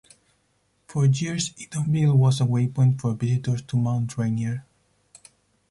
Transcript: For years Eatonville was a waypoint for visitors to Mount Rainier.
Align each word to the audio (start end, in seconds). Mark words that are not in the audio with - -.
For 0.87 1.05
years 1.05 1.51
Eatonville 1.57 2.15
was 2.17 2.41
a 2.41 2.45
waypoint 2.45 2.99
for 2.99 3.13
visitors 3.13 3.61
to 3.61 3.77
Mount 3.77 4.17
Rainier. 4.17 4.65